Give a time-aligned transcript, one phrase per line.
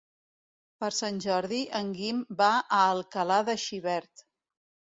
[0.83, 4.29] Per Sant Jordi en Guim va a Alcalà de Xivert.